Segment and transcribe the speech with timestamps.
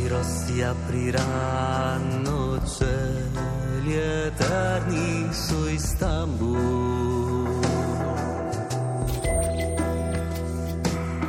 [0.00, 7.58] occhi rossi apriranno cieli eterni su Istanbul.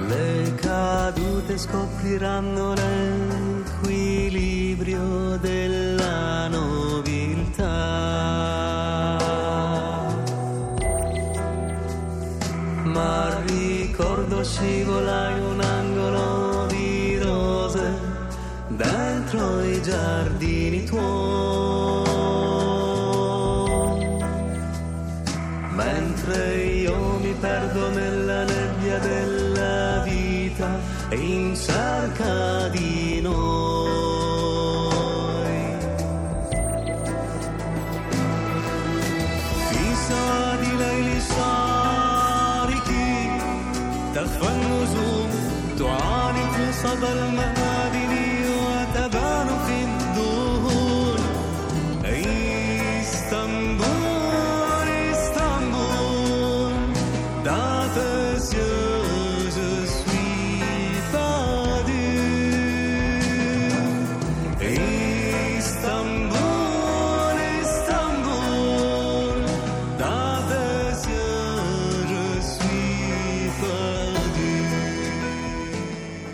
[0.07, 7.69] Le cadute scopriranno l'equilibrio della nobiltà.
[12.83, 15.90] Ma ricordo scivola in un angolo
[19.31, 22.09] dentro i giardini tuoi.
[25.73, 30.79] Mentre io mi perdo nella nebbia della vita
[31.11, 33.00] in cerca di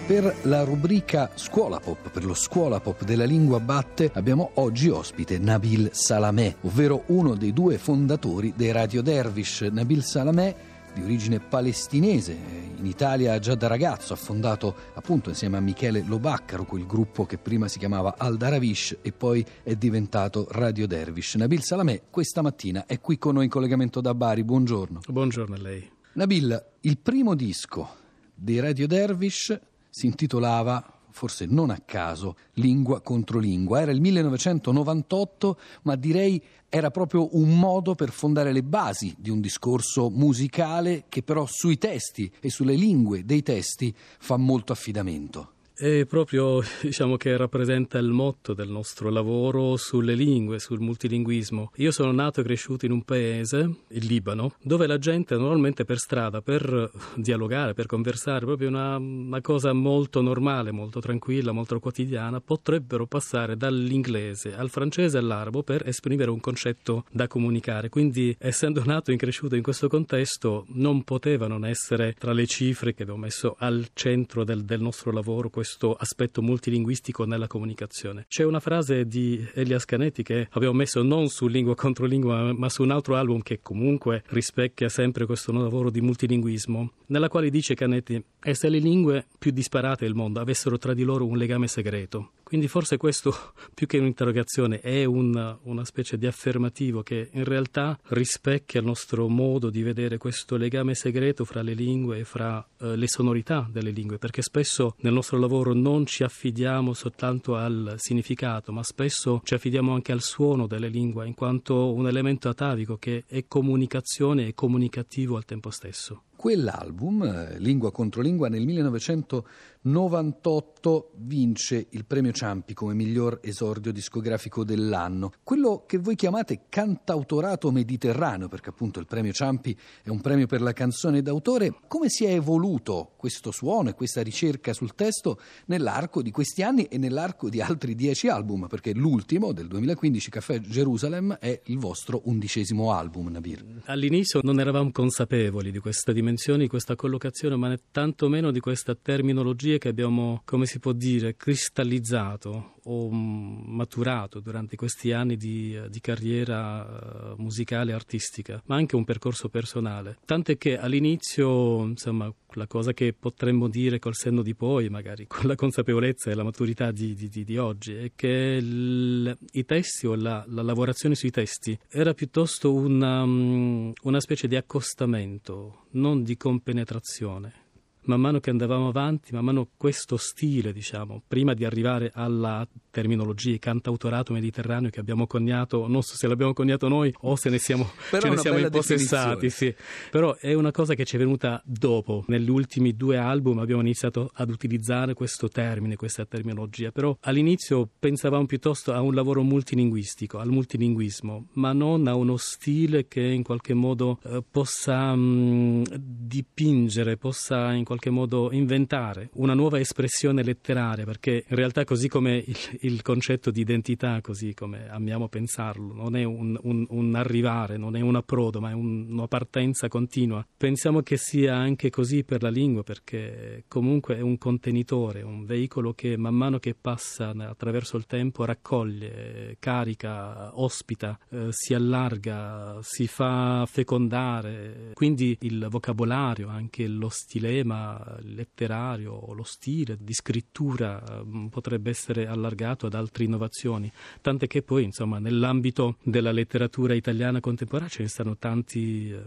[0.08, 5.38] Per la rubrica Scuola Pop, per lo Scuola Pop della lingua batte, abbiamo oggi ospite
[5.38, 9.64] Nabil Salameh, ovvero uno dei due fondatori dei Radio Dervish.
[9.64, 10.56] Nabil Salameh
[10.94, 12.38] di origine palestinese,
[12.78, 17.38] in Italia già da ragazzo ha fondato appunto insieme a Michele Lobaccaro quel gruppo che
[17.38, 21.36] prima si chiamava Al Daravish e poi è diventato Radio Dervish.
[21.36, 25.02] Nabil Salameh questa mattina è qui con noi in collegamento da Bari, buongiorno.
[25.06, 25.86] Buongiorno a lei.
[26.14, 27.90] Nabil, il primo disco
[28.34, 29.60] dei Radio Dervish
[29.98, 33.82] si intitolava, forse non a caso, Lingua contro lingua.
[33.82, 36.40] Era il 1998, ma direi
[36.70, 41.80] era proprio un modo per fondare le basi di un discorso musicale che però sui
[41.80, 45.54] testi e sulle lingue dei testi fa molto affidamento.
[45.80, 51.72] È proprio, diciamo, che rappresenta il motto del nostro lavoro sulle lingue, sul multilinguismo.
[51.76, 56.00] Io sono nato e cresciuto in un paese, il Libano, dove la gente normalmente per
[56.00, 62.42] strada, per dialogare, per conversare, proprio una, una cosa molto normale, molto tranquilla, molto quotidiana,
[62.42, 67.90] potrebbero passare dall'inglese al francese e all'arabo per esprimere un concetto da comunicare.
[67.90, 72.96] Quindi, essendo nato e cresciuto in questo contesto, non poteva non essere tra le cifre
[72.96, 78.26] che abbiamo messo al centro del, del nostro lavoro questo aspetto multilinguistico nella comunicazione.
[78.30, 82.70] C'è una frase di Elias Canetti che abbiamo messo non su Lingua contro Lingua, ma
[82.70, 87.76] su un altro album che comunque rispecchia sempre questo lavoro di multilinguismo, nella quale dice
[87.76, 91.68] Canetti: E se le lingue più disparate del mondo avessero tra di loro un legame
[91.68, 92.32] segreto?
[92.48, 93.36] Quindi forse questo,
[93.76, 99.28] più che un'interrogazione, è un, una specie di affermativo che in realtà rispecchia il nostro
[99.28, 103.92] modo di vedere questo legame segreto fra le lingue e fra eh, le sonorità delle
[103.92, 109.54] lingue, perché spesso nel nostro lavoro non ci affidiamo soltanto al significato, ma spesso ci
[109.54, 114.54] affidiamo anche al suono delle lingue, in quanto un elemento atavico che è comunicazione e
[114.54, 116.22] comunicativo al tempo stesso.
[116.48, 124.64] Quell'album, eh, Lingua contro Lingua, nel 1998 vince il premio Ciampi come miglior esordio discografico
[124.64, 125.34] dell'anno.
[125.44, 130.62] Quello che voi chiamate cantautorato mediterraneo, perché appunto il premio Ciampi è un premio per
[130.62, 136.22] la canzone d'autore, come si è evoluto questo suono e questa ricerca sul testo nell'arco
[136.22, 138.68] di questi anni e nell'arco di altri dieci album?
[138.68, 143.82] Perché l'ultimo, del 2015, Caffè Jerusalem, è il vostro undicesimo album, Nabir.
[143.88, 148.96] All'inizio non eravamo consapevoli di questa dimensione di questa collocazione, ma né tantomeno di questa
[148.96, 156.00] terminologia che abbiamo, come si può dire, cristallizzato o maturato durante questi anni di, di
[156.00, 160.18] carriera musicale e artistica, ma anche un percorso personale.
[160.26, 165.48] Tant'è che all'inizio, insomma, la cosa che potremmo dire col senno di poi, magari con
[165.48, 170.16] la consapevolezza e la maturità di, di, di oggi, è che il, i testi o
[170.16, 177.67] la, la, lavorazione sui testi era piuttosto una, una specie di accostamento, non di compenetrazione
[178.08, 183.58] man mano che andavamo avanti, man mano questo stile, diciamo, prima di arrivare alla terminologia
[183.60, 187.90] cantautorato mediterraneo che abbiamo coniato, non so se l'abbiamo coniato noi o se ne siamo,
[188.20, 189.74] ce ne siamo impossessati, sì.
[190.10, 192.24] però è una cosa che ci è venuta dopo.
[192.28, 198.46] Negli ultimi due album abbiamo iniziato ad utilizzare questo termine, questa terminologia, però all'inizio pensavamo
[198.46, 203.74] piuttosto a un lavoro multilinguistico, al multilinguismo, ma non a uno stile che in qualche
[203.74, 211.04] modo eh, possa mh, dipingere, possa in qualche qualche modo inventare una nuova espressione letteraria,
[211.04, 216.16] perché in realtà così come il, il concetto di identità, così come amiamo pensarlo, non
[216.16, 220.46] è un, un, un arrivare, non è un approdo, ma è un, una partenza continua.
[220.56, 225.94] Pensiamo che sia anche così per la lingua, perché comunque è un contenitore, un veicolo
[225.94, 233.08] che man mano che passa attraverso il tempo raccoglie, carica, ospita, eh, si allarga, si
[233.08, 234.92] fa fecondare.
[234.94, 237.87] Quindi il vocabolario, anche lo stilema
[238.22, 243.92] letterario, lo stile di scrittura mm, potrebbe essere allargato ad altre innovazioni,
[244.22, 249.20] tant'è che poi insomma nell'ambito della letteratura italiana contemporanea ce ne stanno tanti eh,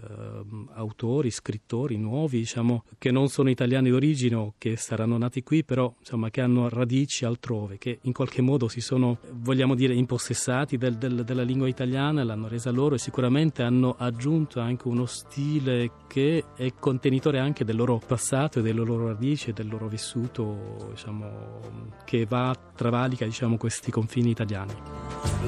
[0.74, 5.92] autori, scrittori nuovi, diciamo, che non sono italiani d'origine o che saranno nati qui, però
[5.98, 10.96] insomma che hanno radici altrove, che in qualche modo si sono, vogliamo dire, impossessati del,
[10.96, 16.44] del, della lingua italiana, l'hanno resa loro e sicuramente hanno aggiunto anche uno stile che
[16.56, 21.60] è contenitore anche del loro passato e delle loro radici e del loro vissuto, diciamo,
[22.04, 24.74] che va, travalica diciamo, questi confini italiani.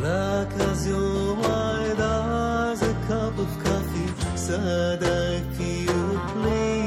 [0.00, 1.42] L'occasione
[2.82, 6.82] a cup of coffee, said if you please.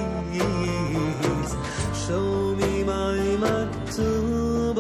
[1.94, 4.78] Show me my maktub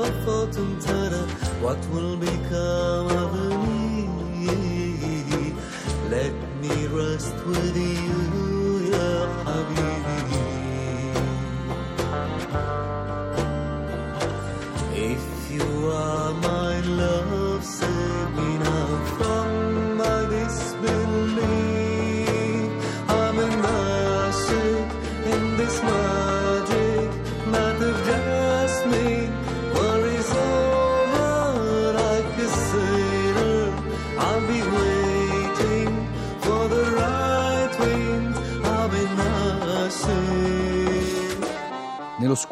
[1.61, 3.33] what will become of
[3.67, 4.07] me?
[6.09, 8.34] Let me rest with you,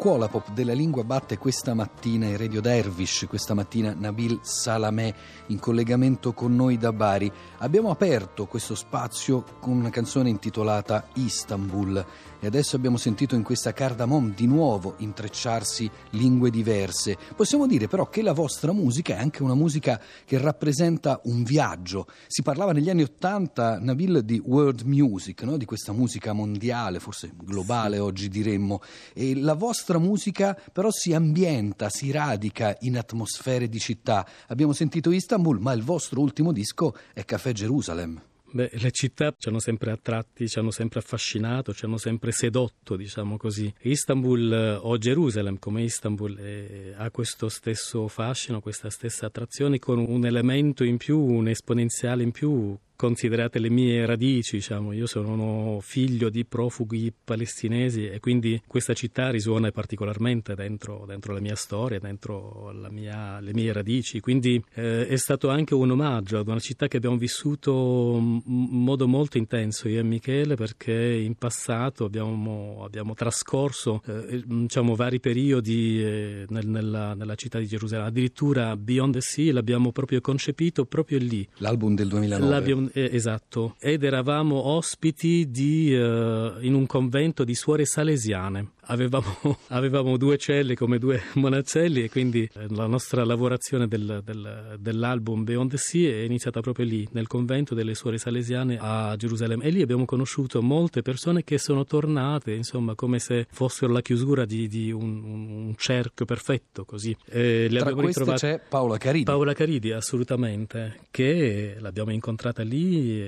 [0.04, 5.14] scuola pop della lingua batte questa mattina in Radio Dervish, questa mattina Nabil Salamè
[5.46, 7.32] in collegamento con noi da Bari.
[7.60, 12.04] Abbiamo aperto questo spazio con una canzone intitolata Istanbul
[12.44, 17.16] e adesso abbiamo sentito in questa cardamom di nuovo intrecciarsi lingue diverse.
[17.34, 22.06] Possiamo dire però che la vostra musica è anche una musica che rappresenta un viaggio.
[22.26, 25.56] Si parlava negli anni Ottanta, Nabil, di world music, no?
[25.56, 28.82] di questa musica mondiale, forse globale oggi diremmo,
[29.14, 34.26] e la vostra musica però si ambienta, si radica in atmosfere di città.
[34.48, 38.20] Abbiamo sentito Istanbul, ma il vostro ultimo disco è Café Gerusalem.
[38.54, 42.94] Beh, le città ci hanno sempre attratti, ci hanno sempre affascinato, ci hanno sempre sedotto,
[42.94, 43.72] diciamo così.
[43.80, 49.98] Istanbul eh, o Gerusalemme come Istanbul eh, ha questo stesso fascino, questa stessa attrazione con
[49.98, 55.78] un elemento in più, un esponenziale in più considerate le mie radici, diciamo, io sono
[55.82, 61.98] figlio di profughi palestinesi e quindi questa città risuona particolarmente dentro, dentro la mia storia,
[61.98, 66.88] dentro mia, le mie radici, quindi eh, è stato anche un omaggio ad una città
[66.88, 73.12] che abbiamo vissuto in modo molto intenso io e Michele perché in passato abbiamo, abbiamo
[73.12, 79.20] trascorso eh, diciamo, vari periodi eh, nel, nella, nella città di Gerusalemme, addirittura Beyond the
[79.20, 81.46] Sea l'abbiamo proprio concepito proprio lì.
[81.58, 82.48] L'album del 2009.
[82.48, 88.70] L'abbiamo, eh, esatto, ed eravamo ospiti di, uh, in un convento di suore salesiane.
[88.86, 95.44] Avevamo, avevamo, due celle come due monacelli e quindi la nostra lavorazione del, del, dell'album
[95.44, 99.64] Beyond the Sea è iniziata proprio lì, nel convento delle suore salesiane a Gerusalemme.
[99.64, 104.44] E lì abbiamo conosciuto molte persone che sono tornate, insomma, come se fossero la chiusura
[104.44, 107.16] di, di un, un, cerchio perfetto, così.
[107.26, 109.24] E le Tra queste c'è Paola Caridi.
[109.24, 113.26] Paola Caridi, assolutamente, che l'abbiamo incontrata lì,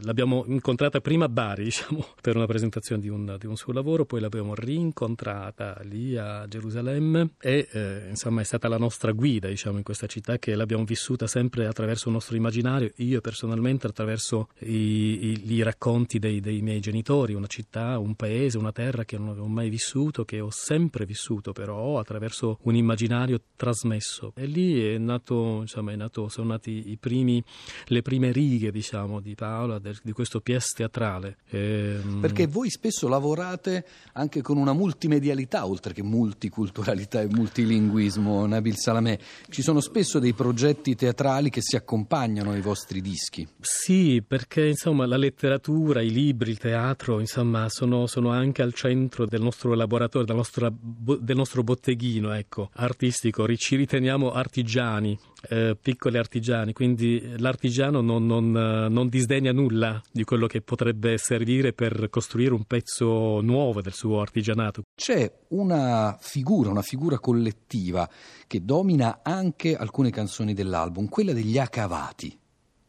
[0.00, 4.04] l'abbiamo incontrata prima a Bari, diciamo, per una presentazione di un, di un suo lavoro,
[4.04, 9.48] poi l'abbiamo rincontrata incontrata lì a Gerusalemme e eh, insomma è stata la nostra guida
[9.48, 12.92] diciamo in questa città che l'abbiamo vissuta sempre attraverso il nostro immaginario.
[12.96, 18.58] Io personalmente attraverso i, i, i racconti dei, dei, miei genitori una città, un paese,
[18.58, 23.40] una terra che non avevo mai vissuto che ho sempre vissuto però attraverso un immaginario
[23.56, 24.32] trasmesso.
[24.36, 27.42] E lì è nato, insomma, è nato sono nati primi,
[27.86, 31.38] le prime righe diciamo di Paola del, di questo pièce teatrale.
[31.48, 37.28] E, ehm, perché voi spesso lavorate anche con un una multimedialità oltre che multiculturalità e
[37.28, 39.16] multilinguismo, Nabil Salamè.
[39.48, 43.46] Ci sono spesso dei progetti teatrali che si accompagnano ai vostri dischi.
[43.60, 49.24] Sì, perché insomma la letteratura, i libri, il teatro, insomma, sono, sono anche al centro
[49.24, 53.46] del nostro laboratorio, del nostro, del nostro botteghino ecco, artistico.
[53.54, 55.16] Ci riteniamo artigiani
[55.48, 61.72] eh, piccoli artigiani, quindi l'artigiano non, non, non, disdegna nulla di quello che potrebbe servire
[61.72, 64.82] per costruire un pezzo nuovo del suo artigianato.
[64.94, 68.08] C'è una figura, una figura collettiva
[68.46, 72.36] che domina anche alcune canzoni dell'album, quella degli Acavati.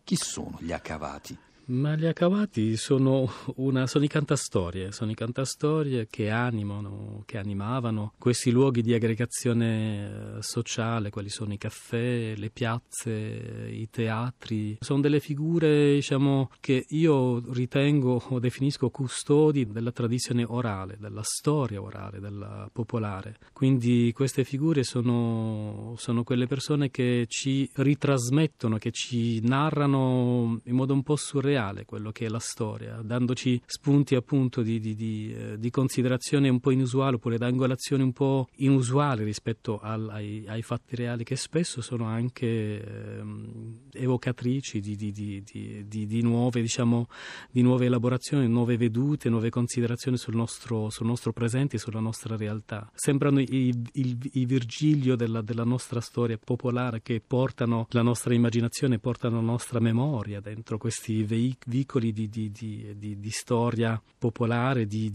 [0.04, 1.38] Chi sono gli Acavati?
[1.70, 8.14] Ma gli accavati sono, una, sono, i cantastorie, sono i cantastorie che animano, che animavano
[8.18, 14.78] questi luoghi di aggregazione eh, sociale, quali sono i caffè, le piazze, i teatri.
[14.80, 21.82] Sono delle figure, diciamo, che io ritengo o definisco custodi della tradizione orale, della storia
[21.82, 23.40] orale, della popolare.
[23.52, 30.94] Quindi queste figure sono, sono quelle persone che ci ritrasmettono, che ci narrano in modo
[30.94, 35.34] un po' surreale reale quello che è la storia, dandoci spunti appunto di, di, di,
[35.36, 40.62] eh, di considerazione un po' inusuale oppure d'angolazione un po' inusuale rispetto al, ai, ai,
[40.62, 43.24] fatti reali che spesso sono anche eh,
[43.94, 47.08] evocatrici di, nuove, diciamo,
[47.50, 52.36] di nuove elaborazioni, nuove vedute, nuove considerazioni sul nostro, sul nostro presente e sulla nostra
[52.36, 52.90] realtà.
[52.94, 59.00] Sembrano i, i, i Virgilio della, della nostra storia popolare che portano la nostra immaginazione,
[59.00, 65.12] portano la nostra memoria dentro questi veicoli vicoli di, di, di, di storia popolare, di,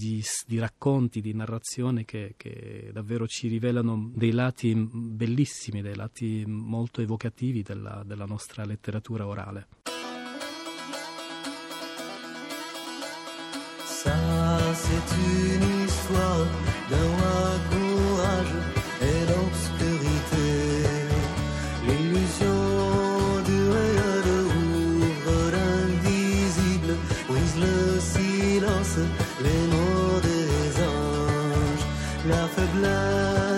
[0.59, 7.63] racconti, di narrazione che, che, davvero ci rivelano dei lati bellissimi, dei lati molto evocativi
[7.63, 9.67] della, della nostra letteratura orale.
[14.03, 14.63] Ça,
[32.33, 33.52] لنا في بلاد